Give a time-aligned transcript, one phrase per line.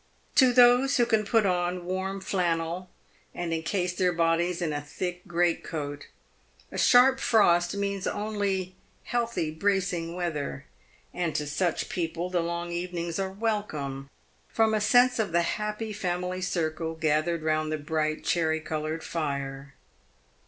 [0.33, 2.89] To those who can put on warm flannel,
[3.35, 6.07] and encase their bodies in a thick great coat,
[6.71, 8.73] a sharp frost means only"
[9.13, 10.65] healthy, bracing weather,"
[11.13, 14.09] and to such people the long evenings are•— flfeieome,
[14.47, 19.75] from a sense of the happy family circle gathered round the bright cherry coloured fire.